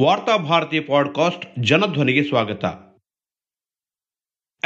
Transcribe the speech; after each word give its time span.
Varthabharati 0.00 0.80
podcast 0.80 1.46
ಜನಧ್ವನಿಗೆ 1.58 2.24
ಸ್ವಾಗತ. 2.24 2.64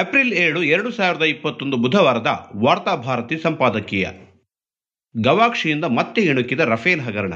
April 0.00 0.33
ಏಳು, 0.33 0.62
ಎರಡು 0.62 0.91
ಸಾವಿರದ 0.91 1.22
ಇಪ್ಪತ್ತೊಂದು 1.22 1.76
ಬುಧವಾರದ 1.76 2.51
ವಾರ್ತಾಭಾರತಿ 2.56 3.39
ಸಂಪಾದಕೀಯ. 3.39 4.09
ಗವಾಕ್ಷಿಯಿಂದ 5.23 5.85
ಮತ್ತೆ 5.85 6.23
ಇಣುಕಿದ 6.23 6.61
ರಫೇಲ್ 6.61 7.01
ಹಗರಣ. 7.01 7.35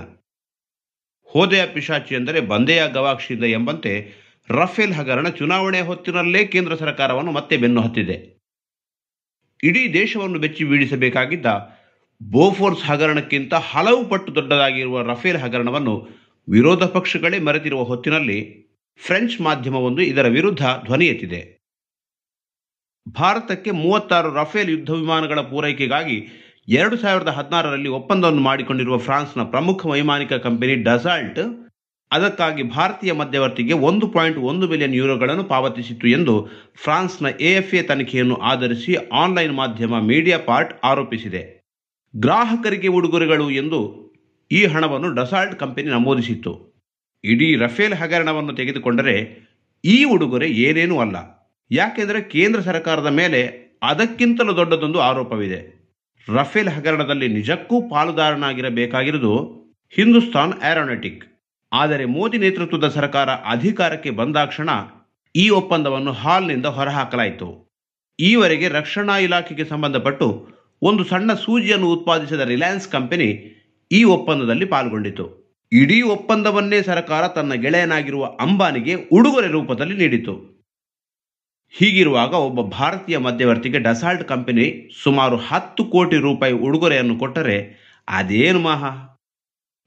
ಹೋದೆಯ 1.24 1.66
ಪಿಶಾಚಿ 1.66 2.14
ಎಂದರೆ 2.14 2.40
ಬಂದೆಯ 2.40 2.88
ಗವಾಕ್ಷಿಯಿಂದ 2.88 3.44
ಎಂಬಂತೆ 3.44 4.12
ರಫೇಲ್ 4.48 4.92
ಹಗರಣ 4.92 5.28
ಚುನಾವಣೆ 5.28 5.80
ಹೊತ್ತಿನಲ್ಲೇ 5.80 6.44
ಕೇಂದ್ರ 6.44 6.74
ಸರ್ಕಾರವನ್ನು 6.74 7.32
ಮತ್ತೆ 7.32 7.56
ಬೆನ್ನು 7.56 7.80
ಹತ್ತಿದೆ. 7.80 8.38
ಇಡೀ 9.62 9.92
ದೇಶವನ್ನು 9.92 10.38
ಬೆಚ್ಚಿ 10.38 10.64
ಬೀಳಿಸಬೇಕಾಗಿದ್ದ 10.64 11.46
ಬೋಫೋರ್ಸ್ 12.22 12.84
ಹಗರಣಕ್ಕಿಂತ 12.84 13.54
ಹಲವು 13.54 14.04
ಪಟ್ಟು 14.04 14.34
ದೊಡ್ಡದಾಗಿರುವ 14.34 15.02
ರಫೇಲ್ 15.02 15.36
ಹಗರಣವನ್ನು 15.36 16.19
ವಿರೋಧ 16.48 16.84
ಪಕ್ಷಗಳೇ 16.84 17.38
ಮರೆತಿರುವ 17.38 17.82
ಹೊತ್ತಿನಲ್ಲಿ 17.82 18.38
ಫ್ರೆಂಚ್ 18.96 19.40
ಮಾಧ್ಯಮವೊಂದು 19.40 20.02
ಇದರ 20.02 20.26
ವಿರುದ್ಧ 20.28 20.62
ಧ್ವನಿ 20.84 21.06
ಎತ್ತಿದೆ. 21.06 21.60
ಭಾರತಕ್ಕೆ 23.08 23.70
ಮೂವತ್ತಾರು 23.70 24.34
ರಫೇಲ್ 24.34 24.70
ಯುದ್ಧ 24.70 24.90
ವಿಮಾನಗಳ 24.90 25.40
ಪೂರೈಕೆಗಾಗಿ 25.40 26.28
ಎರಡು 26.68 26.96
ಸಾವಿರದ 26.96 27.28
ಹದಿನಾರರಲ್ಲಿ 27.28 27.88
ಒಪ್ಪಂದವನ್ನು 27.88 28.40
ಮಾಡಿಕೊಂಡಿರುವ 28.40 28.98
ಫ್ರಾನ್ಸ್ನ 28.98 29.42
ಪ್ರಮುಖ 29.42 29.86
ವೈಮಾನಿಕ 29.86 30.32
ಕಂಪನಿ 30.32 30.74
ಡಸಾಲ್ಟ್ 30.74 31.70
ಅದಕ್ಕಾಗಿ 32.10 32.62
ಭಾರತೀಯ 32.62 33.12
ಮಧ್ಯವರ್ತಿಗೆ 33.12 33.72
ಒಂದು 33.72 34.06
ಪಾಯಿಂಟ್ 34.08 34.38
ಒಂದು 34.38 34.68
ಮಿಲಿಯನ್ 34.68 34.94
ಯೂರೋಗಳನ್ನು 34.94 35.44
ಪಾವತಿಸಿತ್ತು 35.44 36.08
ಎಂದು 36.08 36.48
ಫ್ರಾನ್ಸ್ನ 36.74 37.26
ಎಎಫ್ಎ 37.26 37.82
ತನಿಖೆಯನ್ನು 37.82 38.34
ಆಧರಿಸಿ 38.34 38.94
ಆನ್ಲೈನ್ 38.94 39.52
ಮಾಧ್ಯಮ 39.52 40.00
ಮೀಡಿಯಾ 40.00 40.38
ಪಾರ್ಟ್ 40.38 40.80
ಆರೋಪಿಸಿದೆ. 40.84 41.42
ಗ್ರಾಹಕರಿಗೆ 42.16 42.88
ಉಡುಗೊರೆಗಳು 42.88 43.50
ಎಂದು 43.50 44.09
ಈ 44.52 44.64
ಹಣವನ್ನು 44.64 45.14
ಡಸಾಲ್ಟ್ 45.14 45.58
ಕಂಪನಿ 45.58 45.88
ನಮೂದಿಸಿತ್ತು. 45.90 46.52
ಇಡೀ 47.24 47.56
ರಫೇಲ್ 47.56 47.94
ಹಗರಣವನ್ನು 47.94 48.52
ತೆಗೆದುಕೊಂಡರೆ 48.56 49.16
ಈ 49.84 50.04
ಉಡುಗೊರೆ 50.04 50.48
ಏನೇನೂ 50.48 51.00
ಅಲ್ಲ. 51.00 51.16
ಯಾಕೆಂದರೆ 51.70 52.22
ಕೇಂದ್ರ 52.22 52.60
ಸರ್ಕಾರದ 52.60 53.06
ಮೇಲೆ 53.06 53.40
ಅದಕ್ಕಿಂತಲೂ 53.82 54.56
ದೊಡ್ಡದೊಂದು 54.56 55.00
ಆರೋಪವಿದೆ. 55.00 55.60
ರಫೇಲ್ 56.28 56.68
ಹಗರಣದಲ್ಲಿ 56.68 57.28
ನಿಜಕ್ಕೂ 57.28 57.88
ಪಾಲುದಾರನಾಗಿರಬೇಕಾಗಿರುವುದು 57.88 59.34
ಹಿಂದೂಸ್ತಾನ್ 59.90 60.54
ಏರೋನಾಟಿಕ್. 60.62 61.22
ಆದರೆ 61.72 62.04
ಮೋದಿ 62.04 62.38
ನೇತೃತ್ವದ 62.38 62.88
ಸರ್ಕಾರ 62.88 63.28
ಅಧಿಕಾರಕ್ಕೆ 63.28 64.10
ಬಂದಾಕ್ಷಣ 64.10 64.70
ಈ 65.34 65.48
ಒಪ್ಪಂದವನ್ನು 65.48 66.12
ಹಾಲ್ನಿಂದ 66.12 66.66
ಹೊರಹಾಕಲಾಯಿತು. 66.66 67.48
ಈವರೆಗೆ 68.18 68.68
ರಕ್ಷಣಾ 68.68 69.18
ಇಲಾಖೆಗೆ 69.18 69.64
ಸಂಬಂಧಪಟ್ಟು 69.64 70.48
ಒಂದು 70.82 71.04
ಸಣ್ಣ 71.04 71.34
ಸೂಜಿಯನ್ನು 71.34 71.88
ಉತ್ಪಾದಿಸಿದ 71.92 72.40
ರಿಲಯನ್ಸ್ 72.40 72.88
ಕಂಪನಿ 72.88 73.59
ಈ 73.92 74.04
ಒಪ್ಪಂದದಲ್ಲಿ 74.04 74.64
ಪಾಲ್ಗೊಂಡಿತು. 74.64 75.24
ಇಡೀ 75.72 76.02
ಒಪ್ಪಂದವನ್ನೇ 76.02 76.82
ಸರ್ಕಾರ 76.82 77.28
ತನ್ನ 77.28 77.54
ಗೆಳೆಯನಾಗಿರುವ 77.54 78.24
ಅಂಬಾನಿಗೆ 78.40 78.94
ಉಡುಗೊರೆ 78.94 79.46
ರೂಪದಲ್ಲಿ 79.46 79.96
ನೀಡಿತು. 79.96 80.34
ಹೀಗಿರುವಾಗ 81.70 82.32
ಒಬ್ಬ 82.32 82.60
ಭಾರತೀಯ 82.60 83.18
ಮಧ್ಯವರ್ತಿಗೆ 83.18 83.78
ಡಸಾಲ್ಟ್ 83.78 84.24
ಕಂಪನಿ 84.24 84.90
ಸುಮಾರು 85.02 85.36
ಹತ್ತು 85.36 85.84
ಕೋಟಿ 85.84 86.16
ರೂಪಾಯಿ 86.16 86.52
ಉಡುಗೊರೆಯನ್ನು 86.52 87.18
ಕೊಟ್ಟರೆ 87.18 87.56
ಅದೇನು 88.08 88.60
ಮಹಾ? 88.60 89.06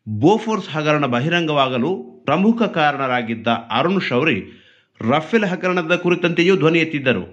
ಬೋಫೋರ್ಸ್ 0.07 0.69
ಹಗರಣ 0.69 1.05
ಬಹಿರಂಗವಾಗಲು 1.05 2.23
ಪ್ರಮುಖ 2.25 2.63
ಕಾರಣರಾಗಿದ್ದ 2.63 3.47
ಅರುಣ್ 3.47 4.01
ಶೌರಿ 4.01 4.43
ರಫೇಲ್ 5.01 5.43
ಹಗರಣದ 5.43 5.95
ಕುರಿತಂತೆಯೂ 5.95 6.55
ಧ್ವನಿ 6.55 6.79
ಎತ್ತಿದ್ದರು. 6.79 7.23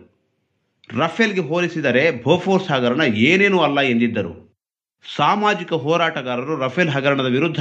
ರಫೇಲ್ಗೆ 0.99 1.41
ಹೋಲಿಸಿದರೆ 1.41 2.23
ಬೋಫೋರ್ಸ್ 2.25 2.69
ಹಗರಣ 2.69 3.01
ಏನೇನೂ 3.01 3.59
ಅಲ್ಲ 3.59 3.81
ಎಂದಿದ್ದರು. 3.81 4.50
ಸಾಮಾಜಿಕ 5.05 5.73
ಹೋರಾಟಗಾರರು 5.73 6.61
ರಫೇಲ್ 6.61 6.89
ಹಗರಣದ 6.89 7.27
ವಿರುದ್ಧ 7.27 7.61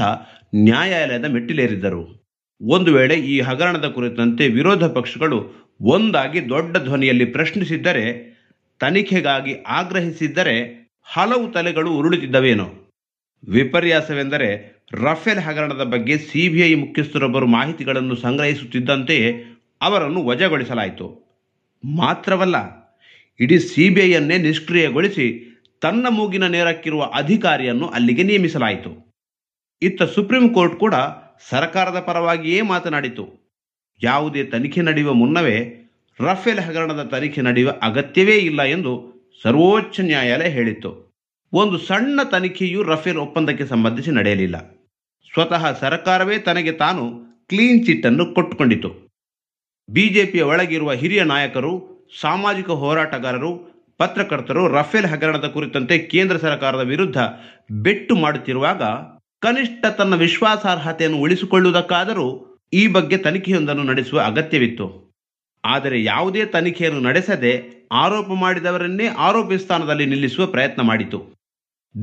ನ್ಯಾಯಾಲಯದ 0.56 1.26
ಮೆಟ್ಟಿಲೇರಿದ್ದರು. 1.26 2.32
ಒಂದು 2.62 2.94
ವೇಳೆ 2.94 3.16
ಈ 3.16 3.40
ಹಗರಣದ 3.40 3.86
ಕುರಿತಂತೆ 3.86 4.48
ವಿರೋಧ 4.48 4.84
ಪಕ್ಷಗಳು 4.84 5.70
ಒಂದಾಗಿ 5.82 6.50
ದೊಡ್ಡ 6.50 6.78
ಧ್ವನಿಯಲ್ಲಿ 6.78 7.26
ಪ್ರಶ್ನಿಸಿದ್ದರೆ, 7.26 8.06
ತನಿಖೆಗಾಗಿ 8.80 9.54
ಆಗ್ರಹಿಸಿದ್ದರೆ 9.68 10.56
ಹಲವು 11.04 11.52
ತಲೆಗಳು 11.52 11.92
ಉರುಳುತ್ತಿದ್ದವೇನೋ 11.92 12.68
ವಿಪರ್ಯಾಸವೆಂದರೆ 13.48 14.50
ರಫೇಲ್ 14.94 15.40
ಹಗರಣದ 15.40 15.84
ಬಗ್ಗೆ 15.84 16.18
ಸಿಬಿಐ 16.18 16.76
ಮುಖ್ಯಸ್ಥರೊಬ್ಬರು 16.76 17.48
ಮಾಹಿತಿಗಳನ್ನು 17.48 18.16
ಸಂಗ್ರಹಿಸುತ್ತಿದ್ದಂತೆಯೇ 18.16 19.46
ಅವರನ್ನು 19.82 20.26
ವಜಾಗೊಳಿಸಲಾಯಿತು. 20.26 21.08
ಮಾತ್ರವಲ್ಲ, 21.84 22.58
ಇಡೀ 23.40 23.60
ಸಿಬಿಐಯನ್ನೇ 23.60 24.38
ನಿಷ್ಕ್ರಿಯಗೊಳಿಸಿ 24.38 25.49
ತನ್ನ 25.82 26.06
ಮೂಗಿನ 26.10 26.48
ನೇರಕ್ಕಿರುವ 26.48 27.12
ಅಧಿಕಾರಿಯನ್ನು 27.14 27.88
ಅಲ್ಲಿಗೆ 27.88 28.24
ನೇಮಿಸಲಾಯಿತು. 28.24 28.92
ಇತ್ತ 29.82 30.04
ಸುಪ್ರೀಂ 30.04 30.54
ಕೋರ್ಟ್ 30.54 30.80
ಕೂಡ 30.80 30.96
ಸರ್ಕಾರದ 31.50 32.00
ಪರವಾಗಿಯೇ 32.00 32.62
ಮಾತನಾಡಿತು. 32.62 33.56
ಯಾವುದೇ 34.04 34.44
ತನಿಖೆ 34.44 34.82
ನಡೆಯುವ 34.82 35.14
ಮುನ್ನವೇ 35.14 35.76
ರಫೇಲ್ 36.20 36.60
ಹಗರಣದ 36.60 37.04
ತನಿಖೆ 37.04 37.42
ನಡೆಯುವ 37.42 37.74
ಅಗತ್ಯವೇ 37.82 38.38
ಇಲ್ಲ 38.38 38.64
ಎಂದು 38.64 39.14
ಸರ್ವೋಚ್ಚ 39.44 40.00
ನ್ಯಾಯಾಲಯ 40.00 40.50
ಹೇಳಿತ್ತು. 40.50 41.10
ಒಂದು 41.54 41.78
ಸಣ್ಣ 41.78 42.24
ತನಿಖೆಯೂ 42.24 42.84
ರಫೇಲ್ 42.84 43.18
ಒಪ್ಪಂದಕ್ಕೆ 43.18 43.66
ಸಂಬಂಧಿಸಿ 43.66 44.12
ನಡೆಯಲಿಲ್ಲ. 44.12 44.72
ಸ್ವತಃ 45.34 45.80
ಸರ್ಕಾರವೇ 45.80 46.40
ತನಗೆ 46.40 46.72
ತಾನು 46.72 47.04
ಕ್ಲೀನ್ 47.48 47.86
ಚಿಟ್ 47.86 48.06
ಅನ್ನು 48.06 48.34
ಕೊಟ್ಟುಕೊಂಡಿತು. 48.34 49.10
ಬಿಜೆಪಿಯ 49.90 50.42
ಒಳಗಿರುವ 50.42 50.92
ಹಿರಿಯ 50.92 51.24
ನಾಯಕರು, 51.24 51.90
ಸಾಮಾಜಿಕ 52.22 52.70
ಹೋರಾಟಗಾರರು 52.70 53.79
ಪತ್ರಕರ್ತರು 54.00 54.68
ರಫೇಲ್ 54.68 55.06
ಹಗರಣದ 55.06 55.48
ಕುರಿತಂತೆ 55.48 56.00
ಕೇಂದ್ರ 56.00 56.38
ಸರ್ಕಾರದ 56.38 56.80
ವಿರುದ್ಧ 56.80 57.18
ಬೆಟ್ಟು 57.72 58.16
ಮಾಡುತ್ತಿರುವಾಗ 58.16 58.84
ಕನಿಷ್ಠ 59.42 59.86
ತನ್ನ 59.86 60.16
ವಿಶ್ವಾಸಾರ್ಹತೆಯನ್ನು 60.16 61.18
ಉಳಿಸಿಕೊಳ್ಳುವುದಕ್ಕಾದರೂ 61.18 62.28
ಈ 62.74 62.88
ಬಗ್ಗೆ 62.88 63.18
ತನಿಖೆಯೊಂದನ್ನು 63.18 63.84
ನಡೆಸುವ 63.84 64.20
ಅಗತ್ಯವಿತ್ತು. 64.20 64.88
ಆದರೆ 65.66 66.04
ಯಾವುದೇ 66.04 66.46
ತನಿಖೆಯನ್ನು 66.46 67.00
ನಡೆಸದೆ 67.00 67.52
ಆರೋಪ 67.92 68.28
ಮಾಡಿದವರನ್ನೇ 68.28 69.08
ಆರೋಪಿ 69.08 69.58
ಸ್ಥಾನದಲ್ಲಿ 69.58 70.06
ನಿಲ್ಲಿಸುವ 70.06 70.46
ಪ್ರಯತ್ನ 70.46 70.82
ಮಾಡಿತು. 70.82 71.20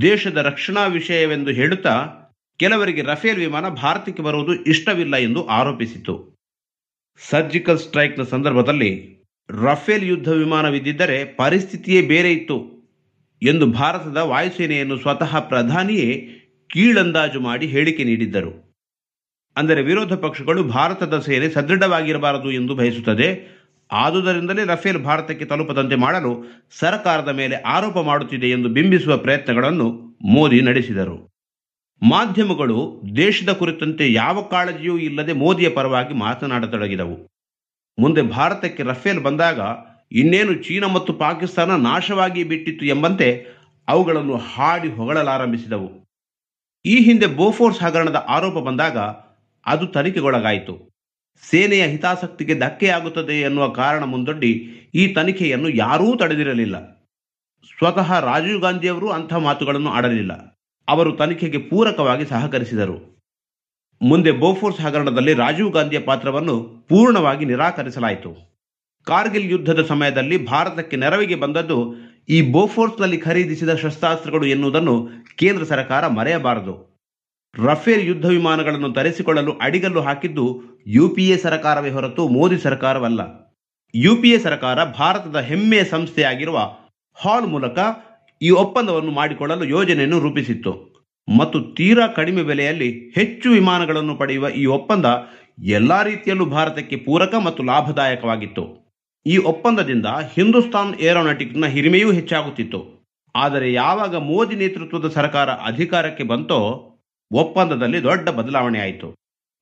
ದೇಶದ 0.00 0.36
ರಕ್ಷಣಾ 0.36 0.86
ವಿಷಯವೆಂದು 0.86 1.50
ಹೇಳುತ್ತಾ 1.50 2.12
ಕೆಲವರಿಗೆ 2.56 3.02
ರಫೇಲ್ 3.02 3.38
ವಿಮಾನ 3.38 3.68
ಭಾರತಕ್ಕೆ 3.68 4.22
ಬರುವುದು 4.22 4.54
ಇಷ್ಟವಿಲ್ಲ 4.64 5.16
ಎಂದು 5.16 5.46
ಆರೋಪಿಸಿತು 5.46 6.14
ಸರ್ಜಿಕಲ್ 7.20 7.78
ಸ್ಟ್ರೈಕ್ನ 7.78 8.22
ಸಂದರ್ಭದಲ್ಲಿ 8.22 9.15
ರಫೇಲ್ 9.50 10.04
ಯುದ್ಧ 10.04 10.28
ವಿಮಾನವಿದ್ದಿದ್ದರೆ 10.28 11.24
ಪರಿಸ್ಥಿತಿಯೇ 11.24 12.02
ಬೇರೆ 12.02 12.32
ಇತ್ತು 12.32 12.56
ಎಂದು 13.42 13.66
ಭಾರತದ 13.66 14.16
ವಾಯುಸೇನೆಯನ್ನು 14.16 14.96
ಸ್ವತಃ 14.98 15.40
ಪ್ರಧಾನಿಯೇ 15.40 16.28
ಕೀಳಂದಾಜು 16.70 17.40
ಮಾಡಿ 17.40 17.66
ಹೇಳಿಕೆ 17.66 18.04
ನೀಡಿದ್ದರು. 18.04 18.82
ಅಂದರೆ 19.56 19.82
ವಿರೋಧ 19.82 20.12
ಪಕ್ಷಗಳು 20.12 20.64
ಭಾರತದ 20.64 21.18
ಸೇನೆ 21.18 21.48
ಸದೃಢವಾಗಿರಬಾರದು 21.48 22.50
ಎಂದು 22.52 22.74
ಬಯಸುತ್ತದೆ. 22.74 23.56
ಆದುದರಿಂದಲೇ 23.92 24.64
ರಫೇಲ್ 24.64 25.04
ಭಾರತಕ್ಕೆ 25.04 25.44
ತಲುಪದಂತೆ 25.44 25.96
ಮಾಡಲು 25.96 26.44
ಸರ್ಕಾರದ 26.70 27.28
ಮೇಲೆ 27.28 27.56
ಆರೋಪ 27.56 27.98
ಮಾಡುತ್ತಿದೆ 27.98 28.50
ಎಂದು 28.50 28.68
ಬಿಂಬಿಸುವ 28.68 29.16
ಪ್ರಯತ್ನಗಳನ್ನು 29.16 30.16
ಮೋದಿ 30.24 30.60
ನಡೆಸಿದರು. 30.60 31.16
ಮಾಧ್ಯಮಗಳು 32.02 33.02
ದೇಶದ 33.16 33.52
ಕುರಿತಂತೆ 33.52 34.12
ಯಾವ 34.12 34.42
ಕಾಳಜಿಯೂ 34.42 34.98
ಇಲ್ಲದೆ 34.98 35.32
ಮೋದಿಯ 35.32 35.68
ಪರವಾಗಿ 35.68 36.14
ಮಾತನಾಡತೊಡಗಿದವು. 36.14 37.35
ಮುಂದೆ 37.98 38.22
ಭಾರತಕ್ಕೆ 38.22 38.82
ರಫೇಲ್ 38.82 39.20
ಬಂದಾಗ 39.20 39.60
ಇನ್ನೇನು 40.12 40.54
ಚೀನಾ 40.54 40.86
ಮತ್ತು 40.86 41.12
ಪಾಕಿಸ್ತಾನ 41.12 41.76
ನಾಶವಾಗಿ 41.76 42.44
ಬಿಟ್ಟಿತ್ತು 42.44 42.86
ಎಂಬಂತೆ 42.86 43.46
ಅವುಗಳನ್ನು 43.88 44.36
ಹಾಡಿ 44.36 44.88
ಹೊಗಳಲಾರಂಭಿಸಿದವು. 44.88 46.06
ಈ 46.84 47.04
ಹಿಂದೆ 47.04 47.26
ಬೋಫೋರ್ಸ್ 47.26 47.82
ಹಗರಣದ 47.82 48.26
ಆರೋಪ 48.28 48.54
ಬಂದಾಗ 48.54 48.98
ಅದು 49.66 49.86
ತನಿಖೆಗೊಳಗಾಯಿತು. 49.86 50.90
ಸೇನೆಯ 51.50 51.86
ಹಿತಾಸಕ್ತಿಗೆ 51.86 52.58
ಧಕ್ಕೆಯಾಗುತ್ತದೆ 52.58 53.40
ಎನ್ನುವ 53.40 53.68
ಕಾರಣ 53.68 54.04
ಮುಂದೊಡ್ಡಿ 54.04 54.52
ಈ 54.94 55.08
ತನಿಖೆಯನ್ನು 55.08 55.68
ಯಾರೂ 55.68 56.16
ತಡೆದಿರಲಿಲ್ಲ. 56.16 56.96
ಸ್ವತಃ 57.78 58.20
ರಾಜೀವ್ 58.20 58.60
ಗಾಂಧಿಯವರು 58.60 59.10
ಅಂಥ 59.10 59.32
ಮಾತುಗಳನ್ನು 59.32 59.90
ಆಡಲಿಲ್ಲ. 59.90 60.56
ಅವರು 60.88 61.12
ತನಿಖೆಗೆ 61.12 61.58
ಪೂರಕವಾಗಿ 61.58 62.26
ಸಹಕರಿಸಿದರು. 62.26 63.15
ಮುಂದೆ 64.02 64.32
ಬೋಫೋರ್ಸ್ 64.32 64.80
ಹಗರಣದಲ್ಲಿ 64.80 65.34
ರಾಜೀವ್ 65.34 65.72
ಗಾಂಧಿಯ 65.72 65.98
ಪಾತ್ರವನ್ನು 65.98 66.86
ಪೂರ್ಣವಾಗಿ 66.88 67.44
ನಿರಾಕರಿಸಲಾಯಿತು. 67.44 68.60
ಕಾರ್ಗಿಲ್ 69.04 69.50
ಯುದ್ಧದ 69.50 69.84
ಸಮಯದಲ್ಲಿ 69.84 70.46
ಭಾರತಕ್ಕೆ 70.46 70.96
ನೆರವಿಗೆ 70.96 71.34
ಬಂದದ್ದು 71.34 71.94
ಈ 72.28 72.52
ಬೋಫೋರ್ಸ್ನಲ್ಲಿ 72.52 73.18
ಖರೀದಿಸಿದ 73.18 73.74
ಶಸ್ತ್ರಾಸ್ತ್ರಗಳು 73.74 74.46
ಎನ್ನುವುದನ್ನು 74.46 75.08
ಕೇಂದ್ರ 75.36 75.64
ಸರ್ಕಾರ 75.64 76.06
ಮರೆಯಬಾರದು. 76.06 76.96
ರಫೇಲ್ 77.64 78.06
ಯುದ್ಧ 78.06 78.26
ವಿಮಾನಗಳನ್ನು 78.26 78.92
ತರಿಸಿಕೊಳ್ಳಲು 78.92 79.52
ಅಡಿಗಲ್ಲು 79.52 80.00
ಹಾಕಿದ್ದು 80.00 80.62
ಯುಪಿಎ 80.86 81.36
ಸರ್ಕಾರವೇ 81.36 81.90
ಹೊರತು 81.90 82.28
ಮೋದಿ 82.28 82.58
ಸರ್ಕಾರವಲ್ಲ. 82.58 83.20
ಯುಪಿಎ 83.94 84.38
ಸರ್ಕಾರ 84.38 84.84
ಭಾರತದ 84.84 85.36
ಹೆಮ್ಮೆಯ 85.36 85.84
ಸಂಸ್ಥೆಯಾಗಿರುವ 85.84 86.58
ಹಾಲ್ 87.14 87.46
ಮೂಲಕ 87.46 87.78
ಈ 88.42 88.50
ಒಪ್ಪಂದವನ್ನು 88.50 89.10
ಮಾಡಿಕೊಳ್ಳಲು 89.10 89.64
ಯೋಜನೆಯನ್ನು 89.64 90.20
ರೂಪಿಸಿತ್ತು. 90.20 90.95
ಮತ್ತು 91.28 91.58
ತೀರಾ 91.78 92.06
ಕಡಿಮೆ 92.06 92.42
ಬೆಲೆಯಲ್ಲಿ 92.42 92.90
ಹೆಚ್ಚು 93.14 93.50
ವಿಮಾನಗಳನ್ನು 93.50 94.14
ಪಡೆಯುವ 94.16 94.48
ಈ 94.48 94.66
ಒಪ್ಪಂದ 94.66 95.06
ಎಲ್ಲ 95.76 96.02
ರೀತಿಯಲ್ಲೂ 96.02 96.46
ಭಾರತಕ್ಕೆ 96.46 96.96
ಪೂರಕ 96.96 97.34
ಮತ್ತು 97.46 97.62
ಲಾಭದಾಯಕವಾಗಿತ್ತು. 97.62 98.64
ಈ 99.26 99.36
ಒಪ್ಪಂದದಿಂದ 99.36 100.06
ಹಿಂದೂಸ್ತಾನ್ 100.34 100.92
ಏರೋನಾಟಿಕ್ನ 101.00 101.66
ಹಿರಿಮೆಯೂ 101.66 102.12
ಹೆಚ್ಚಾಗುತ್ತಿತ್ತು. 102.12 102.80
ಆದರೆ 103.34 103.72
ಯಾವಾಗ 103.72 104.16
ಮೋದಿ 104.16 104.56
ನೇತೃತ್ವದ 104.56 105.08
ಸರ್ಕಾರ 105.08 105.48
ಅಧಿಕಾರಕ್ಕೆ 105.70 106.24
ಬಂತೋ, 106.24 106.60
ಒಪ್ಪಂದದಲ್ಲಿ 107.30 107.98
ದೊಡ್ಡ 108.02 108.28
ಬದಲಾವಣೆ 108.28 108.78
ಆಯಿತು. 108.80 109.08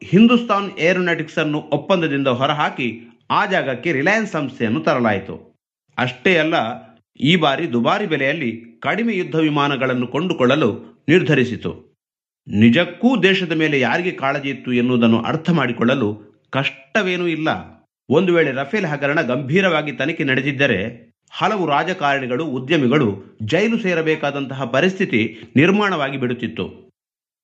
ಹಿಂದೂಸ್ತಾನ್ 0.03 0.69
ಏರೋನಾಟಿಕ್ಸ್ 0.79 1.39
ಅನ್ನು 1.39 1.59
ಒಪ್ಪಂದದಿಂದ 1.59 2.29
ಹೊರಹಾಕಿ 2.41 2.89
ಆ 3.31 3.47
ಜಾಗಕ್ಕೆ 3.47 3.93
ರಿಲಯನ್ಸ್ 3.93 4.33
ಸಂಸ್ಥೆಯನ್ನು 4.33 4.81
ತರಲಾಯಿತು. 4.81 5.35
ಅಷ್ಟೇ 5.99 6.37
ಅಲ್ಲ 6.39 6.57
ಈ 7.21 7.37
ಬಾರಿ 7.37 7.73
ದುಬಾರಿ 7.73 8.07
ಬೆಲೆಯಲ್ಲಿ 8.07 8.79
ಕಡಿಮೆ 8.81 9.17
ಯುದ್ಧ 9.17 9.37
ವಿಮಾನಗಳನ್ನು 9.37 10.07
ಕೊಂಡುಕೊಳ್ಳಲು 10.07 11.05
ನಿರ್ಧರಿಸಿತು. 11.09 12.01
ನಿಜಕ್ಕೂ 12.47 13.23
ದೇಶದ 13.23 13.53
ಮೇಲೆ 13.53 13.81
ಯಾರಿಗೆ 13.81 14.11
ಕಾಳಜಿ 14.11 14.49
ಇತ್ತು 14.49 14.73
ಎನ್ನುವುದನ್ನು 14.73 15.21
ಅರ್ಥ 15.21 15.51
ಮಾಡಿಕೊಳ್ಳಲು 15.51 16.41
ಕಷ್ಟವೇನೂ 16.51 17.27
ಇಲ್ಲ. 17.27 17.49
ಒಂದು 18.09 18.35
ವೇಳೆ 18.35 18.53
ರಫೇಲ್ 18.53 18.85
ಹಗರಣ 18.85 19.23
ಗಂಭೀರವಾಗಿ 19.23 19.93
ತನಿಖೆ 19.93 20.25
ನಡೆದಿದ್ದರೆ 20.25 21.11
ಹಲವು 21.31 21.67
ರಾಜಕಾರಣಿಗಳು, 21.67 22.45
ಉದ್ಯಮಿಗಳು 22.45 23.39
ಜೈಲು 23.43 23.79
ಸೇರಬೇಕಾದಂತಹ 23.79 24.65
ಪರಿಸ್ಥಿತಿ 24.65 25.43
ನಿರ್ಮಾಣವಾಗಿ 25.57 26.17
ಬಿಡುತ್ತಿತ್ತು. 26.17 26.93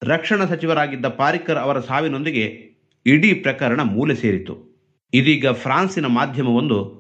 ರಕ್ಷಣಾ 0.03 0.45
ಸಚಿವರಾಗಿದ್ದ 0.47 1.07
ಪಾರಿಕರ್ 1.07 1.59
ಅವರ 1.59 1.81
ಸಾವಿನೊಂದಿಗೆ 1.81 2.71
ಇಡೀ 3.07 3.35
ಪ್ರಕರಣ 3.35 3.81
ಮೂಲೆ 3.83 4.15
ಸೇರಿತು 4.15 4.87
ಇದೀಗ 5.13 5.49
ಫ್ರಾನ್ಸಿನ 5.49 6.07
ಮಾಧ್ಯಮವೊಂದು 6.07 7.00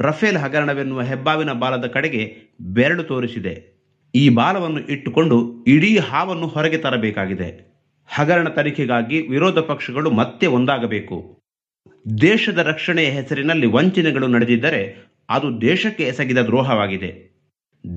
ರಫೇಲ್ 0.00 0.36
ಹಗರಣವೆನ್ನುವ 0.36 1.02
ಹೆಬ್ಬಾವಿನ 1.02 1.52
ಬಾಲದ 1.52 1.86
ಕಡೆಗೆ 1.86 2.36
ಬೆರಳು 2.60 3.02
ತೋರಿಸಿದೆ. 3.02 3.76
ಈ 4.14 4.28
ಬಾಲವನ್ನು 4.28 4.80
ಇಟ್ಟುಕೊಂಡು 4.80 5.64
ಇಡೀ 5.64 5.98
ಹಾವನ್ನು 5.98 6.46
ಹೊರಗೆ 6.46 6.78
ತರಬೇಕಾಗಿದೆ. 6.78 7.76
ಹಗರಣ 8.08 8.48
ತನಿಖೆಗಾಗಿ 8.48 9.20
ವಿರೋಧ 9.20 9.58
ಪಕ್ಷಗಳು 9.58 10.10
ಮತ್ತೆ 10.10 10.46
ಒಂದಾಗಬೇಕು. 10.46 11.38
ದೇಶದ 12.20 12.58
ರಕ್ಷಣೆಯ 12.58 13.06
ಹೆಸರಿನಲ್ಲಿ 13.06 13.66
ವಂಚನೆಗಳು 13.66 14.26
ನಡೆದಿದ್ದರೆ 14.26 15.06
ಅದು 15.28 15.60
ದೇಶಕ್ಕೆ 15.60 16.02
ಎಸಗಿದ 16.02 16.38
ದ್ರೋಹವಾಗಿದೆ. 16.38 17.36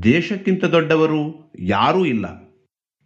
ದೇಶಕ್ಕಿಂತ 0.04 0.66
ದೊಡ್ಡವರು 0.66 1.52
ಯಾರೂ 1.60 2.06
ಇಲ್ಲ. 2.06 2.26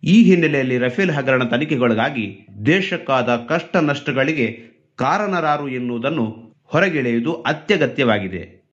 ಈ 0.03 0.23
ಹಿನ್ನೆಲೆಯಲ್ಲಿ 0.23 0.77
ರಫೇಲ್ 0.77 1.11
ಹಗರಣ 1.11 1.43
ತನಿಖೆಗಳಿಗಾಗಿ 1.43 2.47
ದೇಶಕ್ಕಾದ 2.65 3.45
ಕಷ್ಟ 3.49 3.77
ನಷ್ಟಗಳಿಗೆ 3.77 4.59
ಕಾರಣರಾರು 4.95 5.69
ಎನ್ನುವುದನ್ನು 5.69 6.53
ಹೊರಗೆಳೆಯುವುದು 6.63 7.33
ಅತ್ಯಗತ್ಯವಾಗಿದೆ. 7.33 8.61